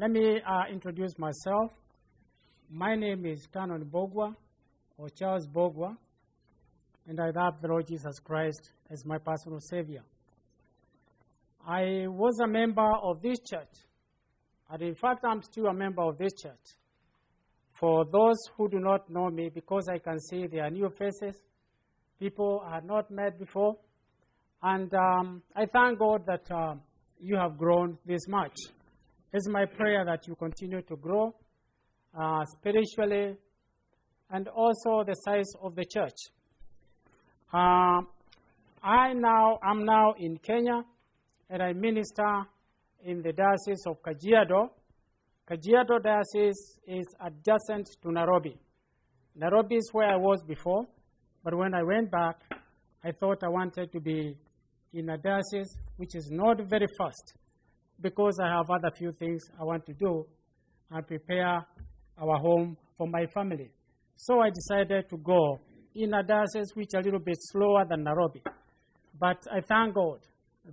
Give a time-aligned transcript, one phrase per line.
[0.00, 1.72] let me uh, introduce myself.
[2.70, 4.34] My name is Canon Bogwa,
[4.96, 5.94] or Charles Bogwa,
[7.06, 10.00] and I love the Lord Jesus Christ as my personal Savior.
[11.68, 13.68] I was a member of this church,
[14.70, 16.78] and in fact, I'm still a member of this church.
[17.78, 21.38] For those who do not know me, because I can see there are new faces,
[22.18, 23.76] people I had not met before,
[24.62, 26.76] and um, I thank God that uh,
[27.20, 28.56] you have grown this much.
[29.32, 31.32] It's my prayer that you continue to grow
[32.18, 33.36] uh, spiritually
[34.28, 36.16] and also the size of the church.
[37.52, 38.02] Uh,
[38.82, 40.82] I now am now in Kenya
[41.48, 42.42] and I minister
[43.04, 44.70] in the diocese of Kajiado.
[45.48, 48.58] Kajiado diocese is adjacent to Nairobi.
[49.36, 50.86] Nairobi is where I was before,
[51.44, 52.40] but when I went back,
[53.04, 54.36] I thought I wanted to be
[54.92, 57.34] in a diocese which is not very fast
[58.00, 60.26] because I have other few things I want to do
[60.90, 61.64] and prepare
[62.18, 63.70] our home for my family.
[64.16, 65.58] So I decided to go
[65.94, 68.42] in a diocese which is a little bit slower than Nairobi.
[69.18, 70.20] But I thank God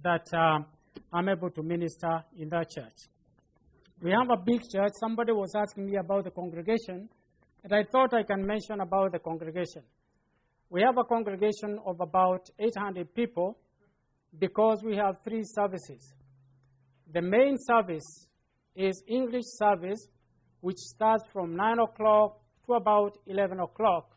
[0.04, 0.66] that um,
[1.14, 2.98] I'm able to minister in that church.
[4.02, 4.92] We have a big church.
[5.00, 7.10] Somebody was asking me about the congregation,
[7.64, 9.82] and I thought I can mention about the congregation.
[10.70, 13.58] We have a congregation of about 800 people
[14.38, 16.14] because we have three services.
[17.14, 18.28] The main service
[18.76, 20.08] is English service,
[20.62, 24.12] which starts from 9 o'clock to about 11 o'clock.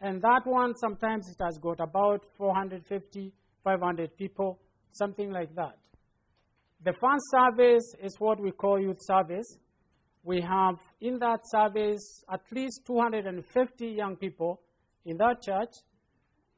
[0.00, 4.58] And that one, sometimes it has got about 450, 500 people,
[4.92, 5.76] something like that.
[6.84, 9.46] The fun service is what we call youth service.
[10.22, 14.60] We have in that service at least 250 young people
[15.04, 15.72] in that church.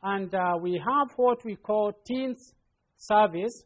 [0.03, 2.55] And uh, we have what we call teens
[2.97, 3.63] service.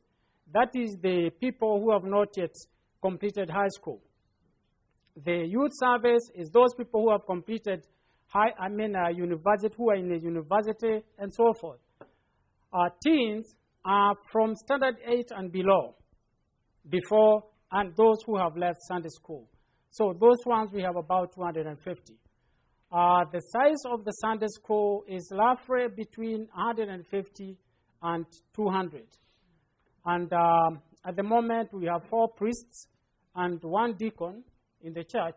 [0.52, 2.54] That is the people who have not yet
[3.00, 4.00] completed high school.
[5.24, 7.86] The youth service is those people who have completed
[8.26, 11.80] high, I mean, uh, university, who are in a university, and so forth.
[12.72, 15.94] Uh, teens are from standard 8 and below,
[16.88, 19.48] before, and those who have left Sunday school.
[19.90, 22.14] So those ones we have about 250.
[22.92, 27.56] Uh, the size of the Sunday school is roughly between 150
[28.02, 29.02] and 200.
[30.04, 32.88] And um, at the moment, we have four priests
[33.34, 34.44] and one deacon
[34.82, 35.36] in the church.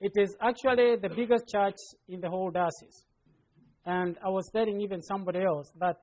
[0.00, 1.76] It is actually the biggest church
[2.08, 3.04] in the whole diocese.
[3.84, 5.96] And I was telling even somebody else that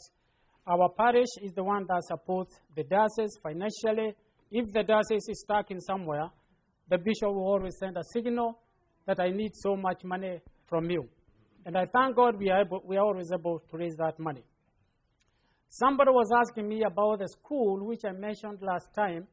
[0.67, 4.15] our parish is the one that supports the diocese financially.
[4.51, 6.29] If the diocese is stuck in somewhere,
[6.89, 8.59] the bishop will always send a signal
[9.05, 11.07] that I need so much money from you.
[11.65, 14.43] And I thank God we are, able, we are always able to raise that money.
[15.69, 19.27] Somebody was asking me about the school, which I mentioned last time,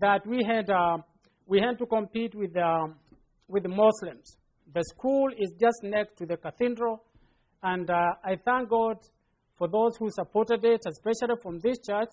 [0.00, 0.98] that we had, uh,
[1.46, 2.96] we had to compete with, um,
[3.48, 4.36] with the Muslims.
[4.74, 7.02] The school is just next to the cathedral,
[7.62, 8.96] and uh, I thank God
[9.56, 12.10] for those who supported it, especially from this church,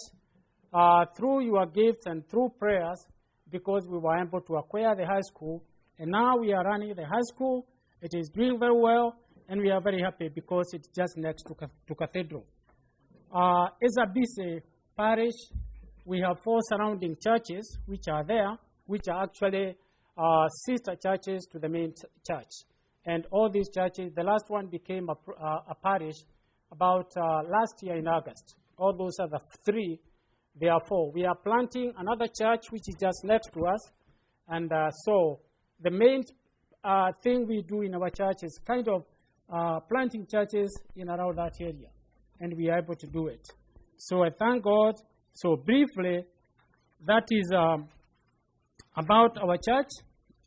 [0.74, 3.06] uh, through your gifts and through prayers,
[3.50, 5.64] because we were able to acquire the high school.
[5.98, 7.66] And now we are running the high school.
[8.02, 9.16] It is doing very well,
[9.48, 11.56] and we are very happy because it's just next to,
[11.88, 12.46] to cathedral.
[13.32, 14.62] Uh, Ezabise
[14.98, 15.36] parish,
[16.04, 18.58] we have four surrounding churches which are there,
[18.88, 19.76] which are actually
[20.18, 21.94] uh, sister churches to the main
[22.28, 22.50] church.
[23.06, 26.16] And all these churches, the last one became a, uh, a parish
[26.72, 28.56] about uh, last year in August.
[28.78, 30.00] All those are the three,
[30.60, 31.12] therefore.
[31.12, 33.92] We are planting another church which is just next to us.
[34.48, 35.40] And uh, so
[35.82, 36.24] the main
[36.84, 39.06] uh, thing we do in our church is kind of
[39.54, 41.90] uh, planting churches in around that area
[42.40, 43.48] and we are able to do it.
[43.98, 44.96] So I thank God.
[45.34, 46.24] So briefly,
[47.06, 47.88] that is um,
[48.98, 49.90] about our church,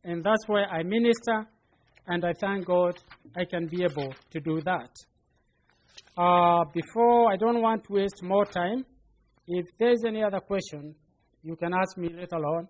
[0.05, 1.47] and that's where I minister,
[2.07, 2.99] and I thank God
[3.37, 4.91] I can be able to do that.
[6.17, 8.85] Uh, before, I don't want to waste more time.
[9.47, 10.95] If there's any other question,
[11.43, 12.69] you can ask me later on.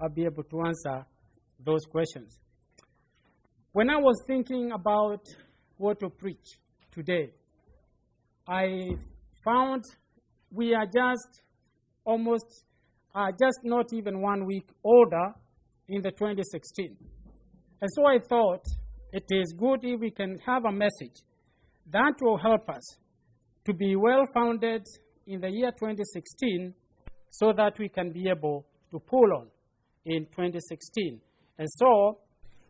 [0.00, 1.06] I'll be able to answer
[1.64, 2.38] those questions.
[3.72, 5.24] When I was thinking about
[5.78, 6.58] what to preach
[6.92, 7.30] today,
[8.52, 8.90] I
[9.46, 9.82] found
[10.50, 11.40] we are just
[12.04, 12.66] almost
[13.14, 15.32] uh, just not even one week older
[15.88, 16.94] in the 2016.
[17.80, 18.62] And so I thought
[19.10, 21.16] it is good if we can have a message
[21.92, 22.82] that will help us
[23.64, 24.84] to be well founded
[25.26, 26.74] in the year 2016
[27.30, 29.46] so that we can be able to pull on
[30.04, 31.18] in 2016.
[31.58, 32.18] And so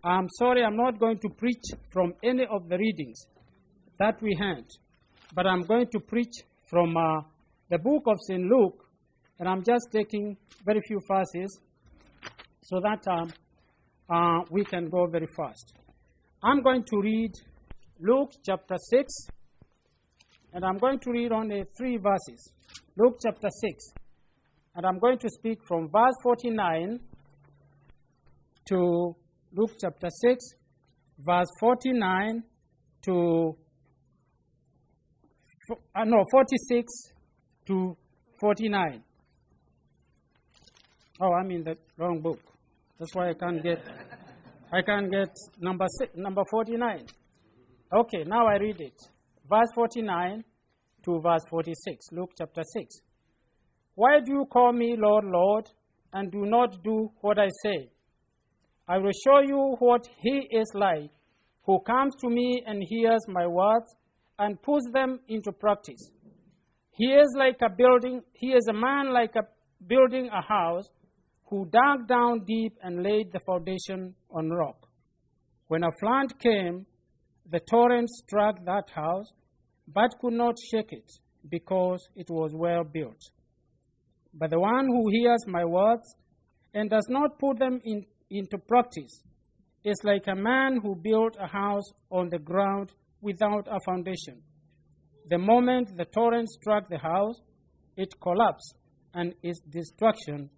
[0.05, 3.26] I'm sorry I'm not going to preach from any of the readings
[3.99, 4.64] that we had
[5.34, 6.34] but I'm going to preach
[6.69, 7.20] from uh,
[7.70, 8.43] the book of St.
[8.43, 8.84] Luke,
[9.38, 11.58] and I'm just taking very few verses
[12.62, 13.32] so that um,
[14.11, 15.75] uh, we can go very fast.
[16.43, 17.32] I'm going to read
[18.00, 19.12] Luke chapter 6,
[20.52, 22.52] and I'm going to read only three verses.
[22.96, 23.84] Luke chapter 6,
[24.76, 27.00] and I'm going to speak from verse 49
[28.69, 29.17] to
[29.55, 30.44] Luke chapter 6,
[31.20, 32.43] verse 49
[33.06, 33.56] to
[35.95, 36.93] uh, no 46
[37.67, 37.97] to
[38.41, 39.03] 49.
[41.21, 42.41] Oh, I'm in the wrong book.
[42.99, 43.79] That's why I can't get
[44.75, 45.29] I can't get
[45.61, 47.05] number six, number 49.
[47.95, 48.95] Okay, now I read it.
[49.49, 50.43] Verse 49
[51.05, 52.07] to verse 46.
[52.13, 52.97] Luke chapter 6.
[53.95, 55.67] Why do you call me Lord, Lord,
[56.15, 57.91] and do not do what I say?
[58.89, 61.11] I will show you what he is like
[61.65, 63.95] who comes to me and hears my words
[64.43, 66.11] and puts them into practice.
[66.91, 69.47] He is like a building, he is a man like a
[69.87, 70.89] building a house
[71.49, 74.89] who dug down deep and laid the foundation on rock.
[75.69, 76.87] When a flood came,
[77.49, 79.27] the torrent struck that house,
[79.87, 81.09] but could not shake it,
[81.49, 83.21] because it was well built.
[84.35, 86.17] But the one who hears my words
[86.75, 89.23] and does not put them in, into practice
[89.85, 92.91] is like a man who built a house on the ground
[93.23, 94.43] without a foundation.
[95.31, 97.41] The moment the torrent struck the house,
[97.97, 98.75] it collapsed,
[99.15, 100.51] and its destruction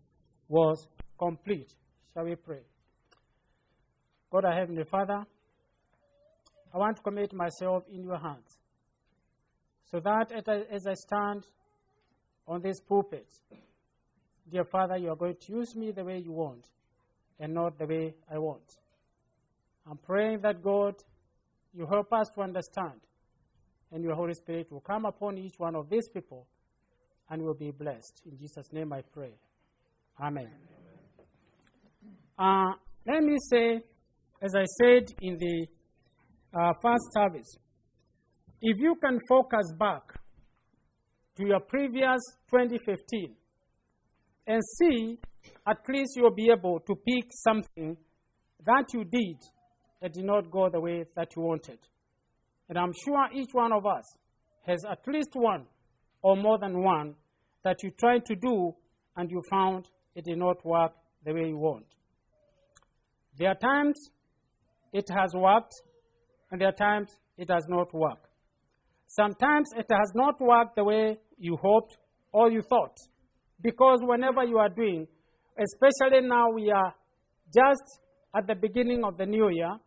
[0.48, 0.88] was
[1.18, 1.72] complete.
[2.12, 2.62] Shall we pray?
[4.30, 5.22] God, our Heavenly Father,
[6.74, 8.58] I want to commit myself in your hands
[9.90, 10.32] so that
[10.72, 11.44] as I stand
[12.48, 13.28] on this pulpit,
[14.50, 16.66] dear Father, you are going to use me the way you want
[17.38, 18.64] and not the way I want.
[19.88, 20.94] I'm praying that God,
[21.74, 23.00] you help us to understand,
[23.92, 26.46] and your Holy Spirit will come upon each one of these people
[27.30, 28.22] and will be blessed.
[28.26, 29.34] In Jesus' name I pray.
[30.20, 30.48] Amen.
[32.38, 32.72] Uh,
[33.06, 33.80] let me say,
[34.40, 35.66] as I said in the
[36.56, 37.56] uh, first service,
[38.60, 40.02] if you can focus back
[41.36, 43.34] to your previous 2015
[44.46, 45.18] and see,
[45.66, 47.96] at least you'll be able to pick something
[48.64, 49.36] that you did
[50.04, 51.78] that did not go the way that you wanted.
[52.68, 54.04] And I'm sure each one of us
[54.66, 55.64] has at least one
[56.20, 57.14] or more than one
[57.64, 58.74] that you tried to do
[59.16, 60.92] and you found it did not work
[61.24, 61.86] the way you want.
[63.38, 63.94] There are times
[64.92, 65.72] it has worked,
[66.50, 67.08] and there are times
[67.38, 68.26] it has not worked.
[69.06, 71.96] Sometimes it has not worked the way you hoped
[72.30, 72.94] or you thought.
[73.62, 75.08] Because whenever you are doing,
[75.58, 76.94] especially now we are
[77.46, 78.00] just
[78.36, 79.78] at the beginning of the new year,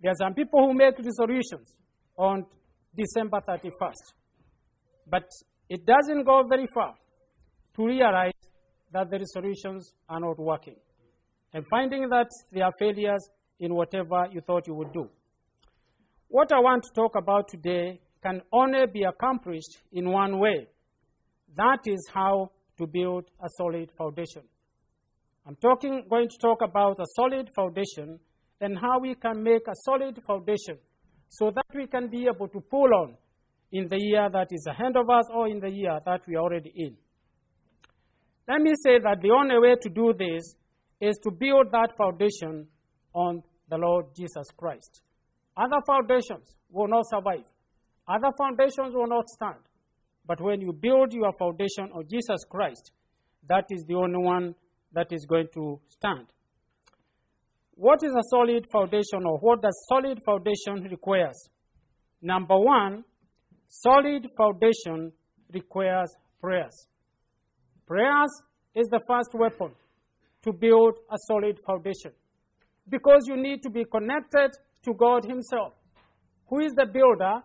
[0.00, 1.74] there are some people who make resolutions
[2.16, 2.44] on
[2.96, 4.12] December 31st.
[5.08, 5.24] But
[5.68, 6.94] it doesn't go very far
[7.76, 8.32] to realize
[8.92, 10.76] that the resolutions are not working
[11.52, 13.28] and finding that they are failures
[13.58, 15.08] in whatever you thought you would do.
[16.28, 20.66] What I want to talk about today can only be accomplished in one way.
[21.56, 24.42] That is how to build a solid foundation.
[25.46, 28.18] I'm talking, going to talk about a solid foundation
[28.60, 30.78] and how we can make a solid foundation
[31.28, 33.16] so that we can be able to pull on
[33.72, 36.42] in the year that is ahead of us or in the year that we are
[36.42, 36.96] already in.
[38.48, 40.54] Let me say that the only way to do this
[41.00, 42.68] is to build that foundation
[43.12, 45.02] on the Lord Jesus Christ.
[45.56, 47.44] Other foundations will not survive.
[48.06, 49.58] Other foundations will not stand.
[50.26, 52.92] But when you build your foundation on Jesus Christ,
[53.48, 54.54] that is the only one
[54.92, 56.26] that is going to stand.
[57.76, 61.36] What is a solid foundation or what does solid foundation requires?
[62.22, 63.04] Number one,
[63.68, 65.12] solid foundation
[65.52, 66.08] requires
[66.40, 66.88] prayers.
[67.86, 68.30] Prayers
[68.74, 69.72] is the first weapon
[70.42, 72.12] to build a solid foundation.
[72.88, 74.52] Because you need to be connected
[74.84, 75.74] to God Himself,
[76.48, 77.42] who is the builder,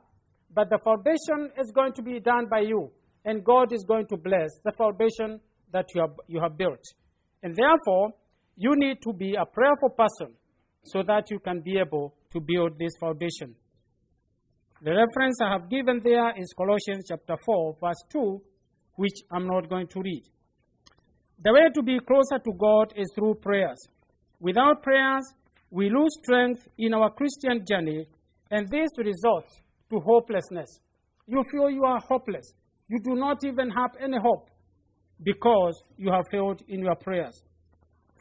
[0.54, 2.90] but the foundation is going to be done by you,
[3.26, 5.42] and God is going to bless the foundation
[5.74, 6.84] that you have, you have built.
[7.44, 8.14] And therefore,
[8.56, 10.36] you need to be a prayerful person
[10.84, 13.56] so that you can be able to build this foundation.
[14.82, 18.42] The reference I have given there is Colossians chapter 4, verse 2,
[18.96, 20.24] which I'm not going to read.
[21.44, 23.78] The way to be closer to God is through prayers.
[24.40, 25.24] Without prayers,
[25.70, 28.08] we lose strength in our Christian journey,
[28.50, 30.80] and this results to hopelessness.
[31.28, 32.54] You feel you are hopeless.
[32.90, 34.50] You do not even have any hope
[35.24, 37.42] because you have failed in your prayers.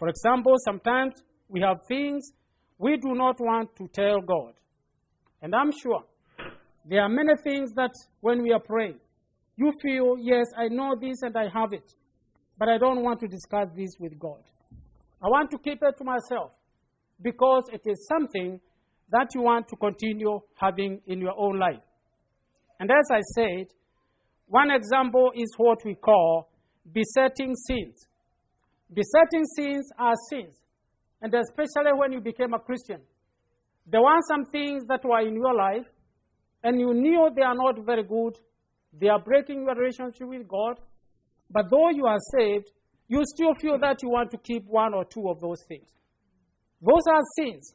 [0.00, 1.14] For example, sometimes
[1.48, 2.32] we have things
[2.76, 4.54] we do not want to tell God.
[5.40, 6.02] And I'm sure
[6.84, 8.98] there are many things that when we are praying,
[9.56, 11.94] you feel, yes, I know this and I have it
[12.60, 14.42] but I don't want to discuss this with God.
[15.24, 16.52] I want to keep it to myself
[17.22, 18.60] because it is something
[19.10, 21.82] that you want to continue having in your own life.
[22.78, 23.68] And as I said,
[24.46, 26.50] one example is what we call
[26.92, 28.06] besetting sins.
[28.92, 30.56] Besetting sins are sins,
[31.22, 33.00] and especially when you became a Christian.
[33.86, 35.86] There were some things that were in your life,
[36.62, 38.38] and you knew they are not very good.
[38.92, 40.80] They are breaking your relationship with God.
[41.50, 42.70] But though you are saved,
[43.08, 45.88] you still feel that you want to keep one or two of those things.
[46.80, 47.74] Those are sins.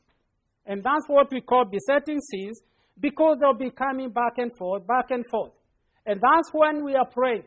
[0.65, 2.61] And that's what we call besetting sins
[2.99, 5.51] because they'll be coming back and forth, back and forth.
[6.05, 7.43] And that's when we are praying.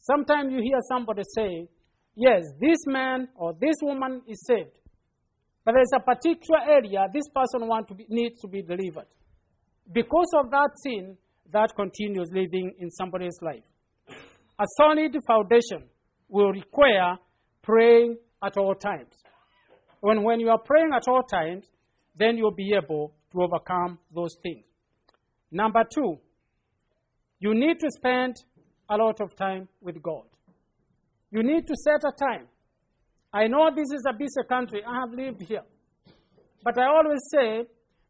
[0.00, 1.68] Sometimes you hear somebody say,
[2.16, 4.70] Yes, this man or this woman is saved.
[5.64, 9.06] But there's a particular area this person want to be, needs to be delivered.
[9.92, 11.16] Because of that sin,
[11.52, 13.64] that continues living in somebody's life.
[14.58, 15.88] A solid foundation
[16.28, 17.18] will require
[17.62, 19.12] praying at all times.
[20.00, 21.66] When, when you are praying at all times,
[22.16, 24.64] then you'll be able to overcome those things.
[25.50, 26.16] Number two,
[27.38, 28.36] you need to spend
[28.88, 30.24] a lot of time with God.
[31.30, 32.46] You need to set a time.
[33.32, 34.82] I know this is a busy country.
[34.86, 35.64] I have lived here.
[36.62, 37.66] But I always say,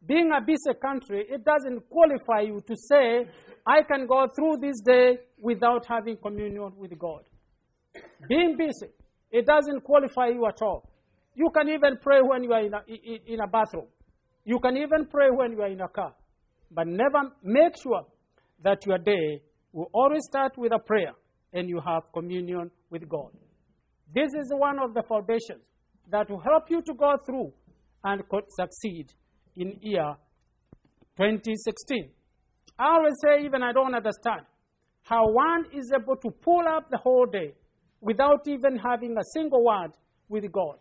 [0.06, 3.26] being a busy country, it doesn't qualify you to say,
[3.66, 7.24] I can go through this day without having communion with God.
[8.28, 8.92] Being busy,
[9.30, 10.88] it doesn't qualify you at all.
[11.34, 12.82] You can even pray when you are in a,
[13.26, 13.88] in a bathroom.
[14.44, 16.14] You can even pray when you are in a car.
[16.70, 18.06] But never make sure
[18.62, 19.42] that your day
[19.72, 21.12] will always start with a prayer
[21.52, 23.30] and you have communion with God.
[24.14, 25.62] This is one of the foundations
[26.10, 27.52] that will help you to go through
[28.04, 29.06] and succeed
[29.56, 30.14] in year
[31.16, 32.10] 2016.
[32.78, 34.42] I always say, even I don't understand
[35.02, 37.54] how one is able to pull up the whole day
[38.00, 39.90] without even having a single word
[40.28, 40.76] with God.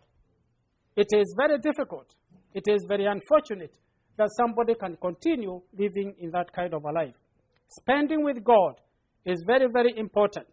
[0.94, 2.14] It is very difficult.
[2.54, 3.74] It is very unfortunate
[4.16, 7.14] that somebody can continue living in that kind of a life.
[7.68, 8.80] Spending with God
[9.24, 10.46] is very, very important.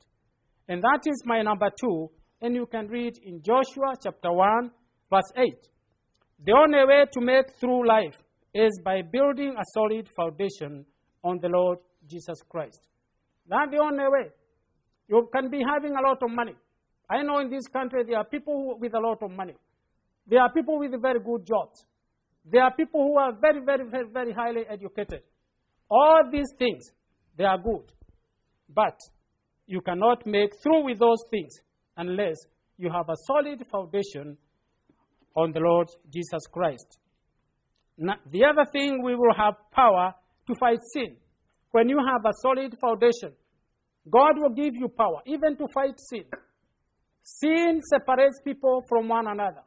[0.67, 2.09] And that is my number two.
[2.41, 4.71] And you can read in Joshua chapter 1,
[5.09, 5.53] verse 8.
[6.45, 8.15] The only way to make through life
[8.53, 10.85] is by building a solid foundation
[11.23, 11.79] on the Lord
[12.09, 12.79] Jesus Christ.
[13.47, 14.29] That's the only way.
[15.09, 16.55] You can be having a lot of money.
[17.09, 19.55] I know in this country there are people with a lot of money.
[20.27, 21.85] There are people with very good jobs.
[22.45, 25.21] There are people who are very, very, very, very highly educated.
[25.89, 26.83] All these things,
[27.37, 27.91] they are good.
[28.73, 28.97] But
[29.67, 31.53] you cannot make through with those things
[31.97, 32.35] unless
[32.77, 34.37] you have a solid foundation
[35.35, 36.99] on the Lord Jesus Christ.
[37.97, 40.13] Now, the other thing, we will have power
[40.47, 41.15] to fight sin.
[41.71, 43.33] When you have a solid foundation,
[44.09, 46.25] God will give you power even to fight sin.
[47.23, 49.63] Sin separates people from one another.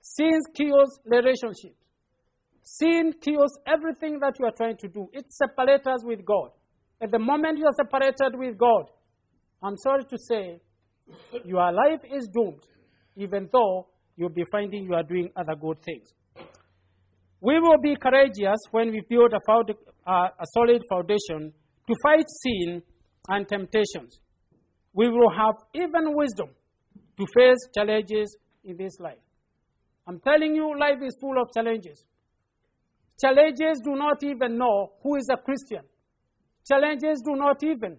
[0.00, 1.80] Sin kills relationships.
[2.62, 5.08] Sin kills everything that you are trying to do.
[5.12, 6.50] It separates us with God.
[7.00, 8.90] At the moment you are separated with God,
[9.62, 10.60] I'm sorry to say,
[11.44, 12.62] your life is doomed,
[13.16, 16.12] even though you'll be finding you are doing other good things.
[17.40, 19.70] We will be courageous when we build a, found,
[20.06, 21.52] uh, a solid foundation
[21.86, 22.82] to fight sin
[23.28, 24.18] and temptations.
[24.94, 26.48] We will have even wisdom
[27.18, 29.18] to face challenges in this life.
[30.06, 32.04] I'm telling you, life is full of challenges.
[33.20, 35.84] Challenges do not even know who is a Christian.
[36.66, 37.98] Challenges do not even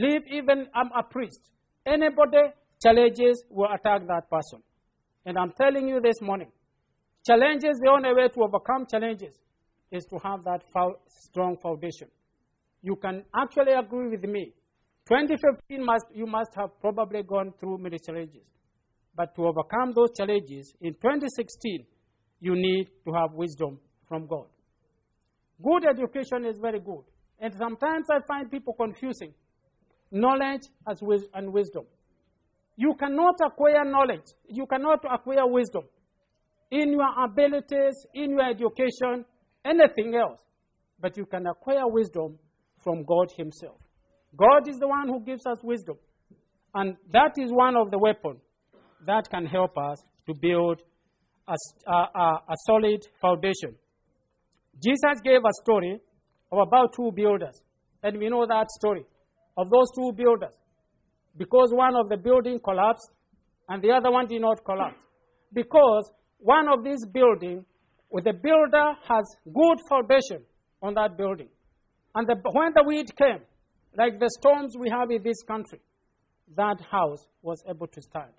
[0.00, 1.40] live even I'm a priest.
[1.86, 2.52] Anybody
[2.82, 4.62] challenges will attack that person.
[5.26, 6.50] And I'm telling you this morning,
[7.26, 9.34] challenges, the only way to overcome challenges
[9.92, 10.62] is to have that
[11.06, 12.08] strong foundation.
[12.82, 14.54] You can actually agree with me.
[15.08, 18.46] 2015 must, you must have probably gone through many challenges.
[19.14, 21.84] But to overcome those challenges in 2016,
[22.40, 23.78] you need to have wisdom
[24.08, 24.46] from God.
[25.62, 27.04] Good education is very good.
[27.38, 29.34] And sometimes I find people confusing
[30.10, 31.00] knowledge as
[31.34, 31.84] and wisdom.
[32.76, 35.84] You cannot acquire knowledge, you cannot acquire wisdom
[36.70, 39.24] in your abilities, in your education,
[39.64, 40.40] anything else.
[41.00, 42.38] But you can acquire wisdom
[42.82, 43.76] from God Himself.
[44.36, 45.96] God is the one who gives us wisdom.
[46.74, 48.40] And that is one of the weapons
[49.06, 50.80] that can help us to build
[51.48, 51.56] a,
[51.90, 51.92] a,
[52.48, 53.74] a solid foundation.
[54.82, 56.00] Jesus gave a story
[56.52, 57.60] of about two builders.
[58.02, 59.04] And we know that story
[59.56, 60.54] of those two builders.
[61.36, 63.10] Because one of the building collapsed
[63.68, 64.98] and the other one did not collapse.
[65.52, 67.64] Because one of these buildings,
[68.10, 70.44] with the builder has good foundation
[70.82, 71.48] on that building.
[72.14, 73.42] And the, when the wind came,
[73.96, 75.80] like the storms we have in this country,
[76.56, 78.32] that house was able to stand.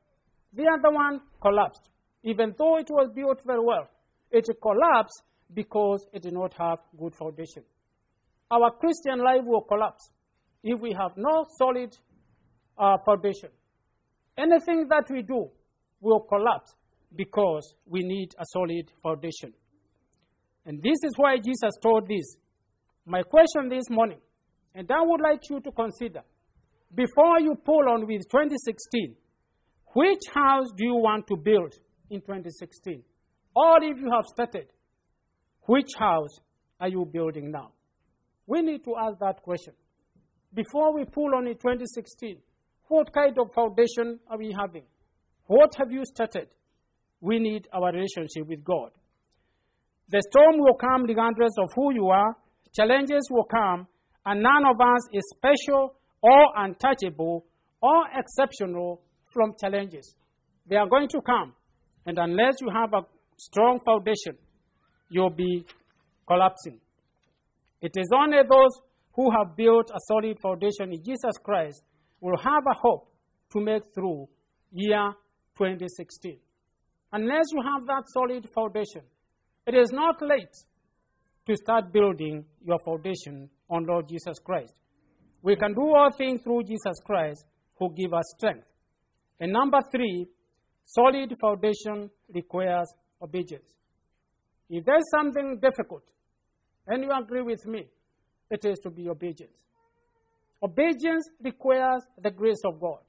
[0.53, 1.87] The other one collapsed.
[2.23, 3.87] even though it was built very well,
[4.31, 7.63] it collapsed because it did not have good foundation.
[8.49, 10.09] Our Christian life will collapse
[10.63, 11.95] if we have no solid
[12.77, 13.49] uh, foundation.
[14.37, 15.49] Anything that we do
[15.99, 16.73] will collapse
[17.15, 19.53] because we need a solid foundation.
[20.65, 22.35] And this is why Jesus told this.
[23.05, 24.19] My question this morning,
[24.75, 26.21] and I would like you to consider
[26.93, 29.15] before you pull on with 2016,
[29.93, 31.73] which house do you want to build
[32.09, 33.03] in 2016?
[33.55, 34.67] Or if you have started,
[35.63, 36.39] which house
[36.79, 37.71] are you building now?
[38.47, 39.73] We need to ask that question.
[40.53, 42.37] Before we pull on in 2016,
[42.87, 44.83] what kind of foundation are we having?
[45.47, 46.47] What have you started?
[47.21, 48.91] We need our relationship with God.
[50.09, 52.35] The storm will come regardless of who you are,
[52.75, 53.87] challenges will come,
[54.25, 57.45] and none of us is special or untouchable
[57.81, 59.01] or exceptional
[59.33, 60.15] from challenges.
[60.67, 61.53] They are going to come,
[62.05, 63.05] and unless you have a
[63.37, 64.37] strong foundation,
[65.09, 65.65] you'll be
[66.27, 66.79] collapsing.
[67.81, 68.81] It is only those
[69.13, 71.83] who have built a solid foundation in Jesus Christ
[72.19, 73.11] will have a hope
[73.51, 74.27] to make through
[74.71, 75.13] year
[75.57, 76.37] 2016.
[77.11, 79.01] Unless you have that solid foundation,
[79.67, 80.55] it is not late
[81.47, 84.73] to start building your foundation on Lord Jesus Christ.
[85.41, 87.45] We can do all things through Jesus Christ
[87.79, 88.67] who give us strength.
[89.39, 90.27] And number three,
[90.85, 92.87] solid foundation requires
[93.21, 93.65] obedience.
[94.69, 96.03] If there's something difficult,
[96.87, 97.87] and you agree with me,
[98.51, 99.53] it is to be obedient.
[100.61, 102.99] Obedience requires the grace of God.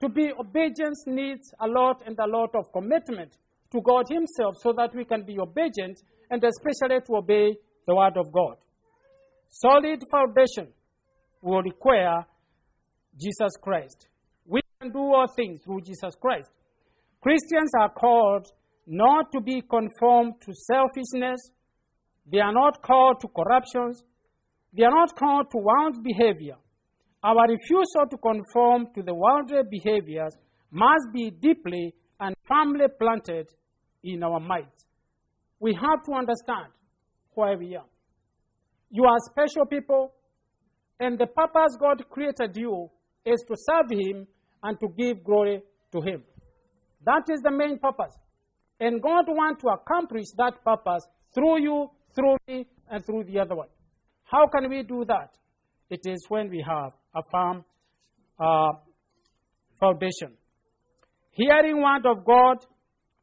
[0.00, 3.36] To be obedient needs a lot and a lot of commitment
[3.70, 7.56] to God Himself so that we can be obedient and especially to obey
[7.86, 8.56] the Word of God.
[9.48, 10.68] Solid foundation
[11.40, 12.26] will require
[13.18, 14.08] Jesus Christ.
[14.46, 16.50] We can do all things through Jesus Christ.
[17.20, 18.48] Christians are called
[18.86, 21.40] not to be conformed to selfishness.
[22.30, 24.02] They are not called to corruptions.
[24.72, 26.56] They are not called to world's behavior.
[27.22, 30.36] Our refusal to conform to the worldly behaviors
[30.70, 33.48] must be deeply and firmly planted
[34.02, 34.86] in our minds.
[35.60, 36.72] We have to understand
[37.34, 37.84] why we are.
[38.90, 40.12] You are special people,
[40.98, 42.90] and the purpose God created you
[43.24, 44.26] is to serve Him
[44.62, 46.24] and to give glory to Him.
[47.04, 48.16] That is the main purpose.
[48.80, 53.54] And God wants to accomplish that purpose through you, through me, and through the other
[53.54, 53.68] one.
[54.32, 55.28] How can we do that?
[55.90, 57.64] It is when we have a firm
[58.40, 58.72] uh,
[59.78, 60.38] foundation.
[61.32, 62.64] Hearing word of God,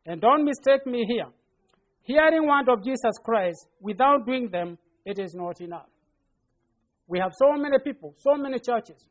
[0.06, 1.26] and don't mistake me here.
[2.04, 5.90] Hearing word of Jesus Christ without doing them, it is not enough.
[7.08, 9.04] We have so many people, so many churches,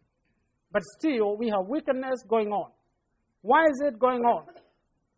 [0.70, 2.70] but still we have wickedness going on.
[3.42, 4.44] Why is it going on?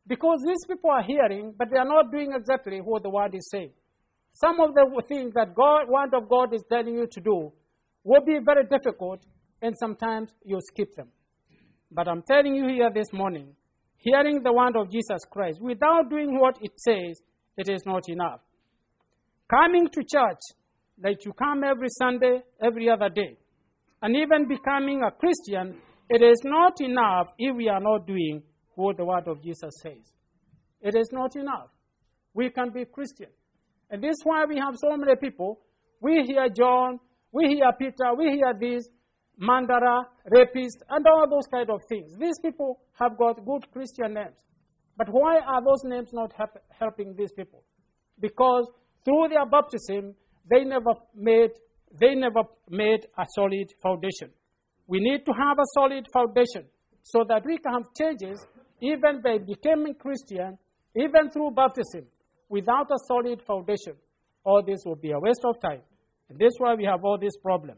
[0.07, 3.47] Because these people are hearing, but they are not doing exactly what the word is
[3.51, 3.73] saying.
[4.33, 7.53] Some of the things that God, word of God is telling you to do
[8.05, 9.21] will be very difficult,
[9.61, 11.09] and sometimes you skip them.
[11.91, 13.55] But I'm telling you here this morning,
[13.97, 17.21] hearing the word of Jesus Christ without doing what it says,
[17.57, 18.41] it is not enough.
[19.51, 20.41] Coming to church,
[21.03, 23.37] like you come every Sunday, every other day,
[24.01, 28.43] and even becoming a Christian, it is not enough if we are not doing
[28.75, 30.13] what the word of Jesus says.
[30.81, 31.69] It is not enough.
[32.33, 33.29] We can be Christian.
[33.91, 35.61] And this is why we have so many people.
[36.01, 37.01] We hear John,
[37.33, 38.89] we hear Peter, we hear this,
[39.41, 42.17] Mandara, rapist, and all those kind of things.
[42.19, 44.37] These people have got good Christian names.
[44.97, 47.65] But why are those names not help, helping these people?
[48.21, 48.71] Because
[49.05, 50.15] through their baptism,
[50.51, 51.51] they never made
[51.99, 54.31] they never made a solid foundation.
[54.87, 56.67] We need to have a solid foundation
[57.03, 58.47] so that we can have changes
[58.81, 60.57] even by becoming Christian,
[60.95, 62.07] even through baptism,
[62.51, 63.95] without a solid foundation.
[64.45, 65.81] All this will be a waste of time.
[66.29, 67.77] And this is why we have all this problem.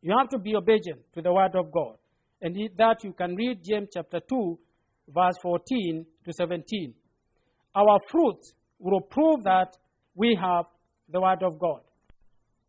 [0.00, 1.96] You have to be obedient to the word of God.
[2.40, 4.58] And that you can read James chapter 2,
[5.08, 6.94] verse 14 to 17.
[7.74, 9.76] Our fruits will prove that
[10.14, 10.66] we have
[11.08, 11.80] the word of God.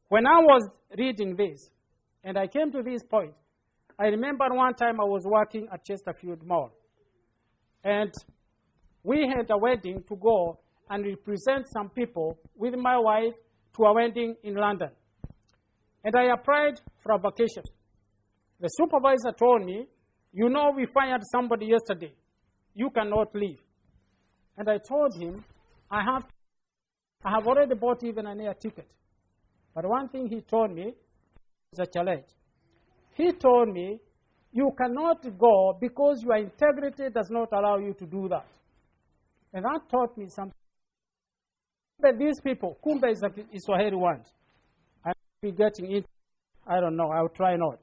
[0.09, 1.69] When I was reading this,
[2.23, 3.33] and I came to this point,
[3.99, 6.71] I remember one time I was working at Chesterfield Mall.
[7.83, 8.13] And
[9.03, 13.33] we had a wedding to go and represent some people with my wife
[13.75, 14.89] to a wedding in London.
[16.03, 17.63] And I applied for a vacation.
[18.59, 19.87] The supervisor told me,
[20.31, 22.13] You know, we fired somebody yesterday.
[22.73, 23.59] You cannot leave.
[24.57, 25.43] And I told him,
[25.89, 26.25] I have,
[27.23, 28.87] I have already bought even an air ticket.
[29.73, 30.93] But one thing he told me
[31.73, 32.27] is a challenge.
[33.15, 33.99] He told me,
[34.51, 38.45] You cannot go because your integrity does not allow you to do that.
[39.53, 40.53] And that taught me something.
[41.99, 43.29] But these people, Kumba is a
[43.59, 44.23] Swahili word.
[45.05, 46.05] I will be getting it.
[46.67, 47.09] I don't know.
[47.11, 47.79] I'll try not.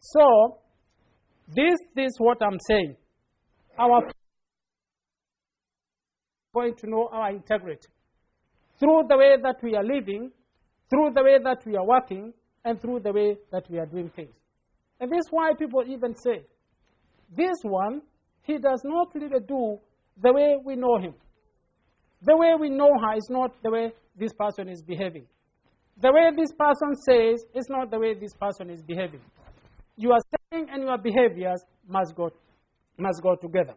[0.00, 0.58] So,
[1.48, 2.96] this, this is what I'm saying.
[3.78, 4.02] Our
[6.54, 7.88] going to know our integrity
[8.78, 10.30] through the way that we are living,
[10.88, 12.32] through the way that we are working,
[12.64, 14.34] and through the way that we are doing things.
[14.98, 16.44] And this is why people even say,
[17.36, 18.02] this one,
[18.42, 19.78] he does not really do
[20.20, 21.14] the way we know him.
[22.22, 25.26] The way we know her is not the way this person is behaving.
[26.00, 29.20] The way this person says is not the way this person is behaving.
[29.96, 30.18] Your
[30.52, 32.30] saying and your behaviors must go,
[32.98, 33.74] must go together.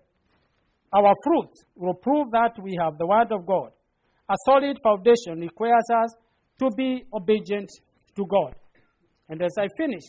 [0.94, 3.72] Our fruits will prove that we have the Word of God.
[4.30, 6.16] A solid foundation requires us
[6.60, 7.70] to be obedient
[8.16, 8.56] to God.
[9.28, 10.04] And as I finish,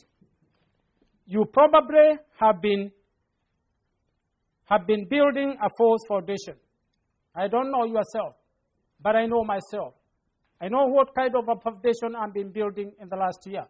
[1.27, 2.91] you probably have been,
[4.67, 6.55] have been building a false foundation.
[7.35, 8.37] I don't know yourself,
[9.01, 9.95] but I know myself.
[10.61, 13.67] I know what kind of a foundation I've been building in the last year.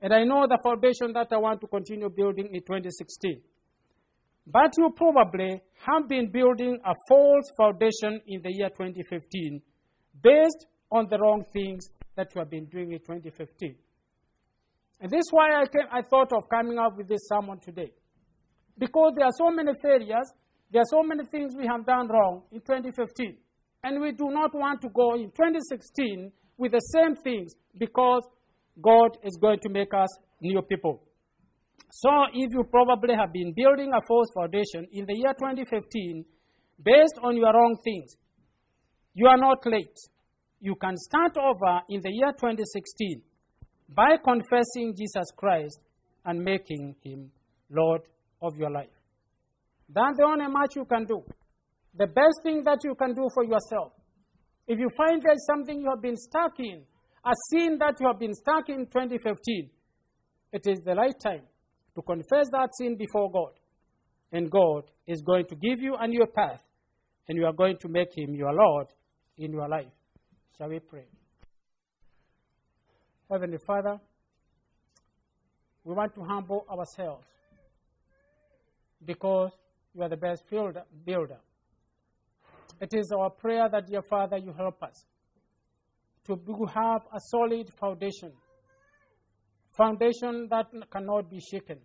[0.00, 3.40] And I know the foundation that I want to continue building in 2016.
[4.46, 9.60] But you probably have been building a false foundation in the year 2015
[10.22, 13.74] based on the wrong things that you have been doing in 2015.
[15.00, 17.92] And this is why I, came, I thought of coming up with this sermon today.
[18.78, 20.32] Because there are so many failures,
[20.72, 23.36] there are so many things we have done wrong in 2015.
[23.82, 28.22] And we do not want to go in 2016 with the same things because
[28.80, 30.08] God is going to make us
[30.40, 31.02] new people.
[31.92, 36.24] So, if you probably have been building a false foundation in the year 2015
[36.84, 38.14] based on your wrong things,
[39.14, 39.96] you are not late.
[40.60, 43.22] You can start over in the year 2016
[43.88, 45.80] by confessing Jesus Christ
[46.24, 47.32] and making him
[47.70, 48.02] Lord
[48.40, 48.99] of your life.
[49.92, 51.22] That's the only much you can do.
[51.94, 53.92] The best thing that you can do for yourself.
[54.68, 56.82] If you find there's something you have been stuck in,
[57.24, 59.70] a sin that you have been stuck in 2015,
[60.52, 61.42] it is the right time
[61.94, 63.52] to confess that sin before God.
[64.32, 66.62] And God is going to give you a new path,
[67.28, 68.86] and you are going to make Him your Lord
[69.38, 69.90] in your life.
[70.56, 71.06] Shall we pray?
[73.28, 73.98] Heavenly Father,
[75.82, 77.24] we want to humble ourselves
[79.04, 79.50] because
[79.94, 81.38] you are the best builder.
[82.80, 85.04] It is our prayer that, dear Father, you help us
[86.26, 86.38] to
[86.72, 88.32] have a solid foundation,
[89.76, 91.78] foundation that cannot be shaken,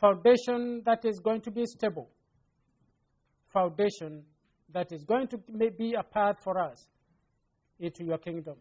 [0.00, 2.08] foundation that is going to be stable,
[3.52, 4.22] foundation
[4.72, 5.38] that is going to
[5.76, 6.86] be a path for us
[7.80, 8.56] into your kingdom.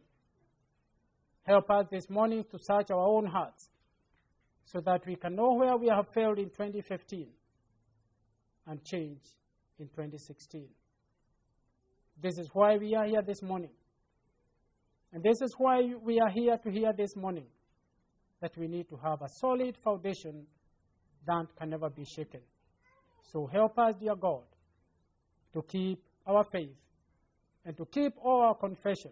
[1.43, 3.69] Help us this morning to search our own hearts
[4.65, 7.27] so that we can know where we have failed in 2015
[8.69, 9.19] and change
[9.79, 10.67] in 2016.
[12.21, 13.71] This is why we are here this morning.
[15.11, 17.47] And this is why we are here to hear this morning
[18.41, 20.45] that we need to have a solid foundation
[21.25, 22.41] that can never be shaken.
[23.31, 24.43] So help us, dear God,
[25.53, 26.75] to keep our faith
[27.65, 29.11] and to keep all our confession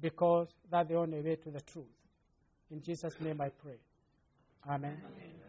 [0.00, 1.86] because that's the only way to the truth.
[2.70, 3.78] In Jesus' name I pray.
[4.68, 5.00] Amen.
[5.04, 5.41] Amen.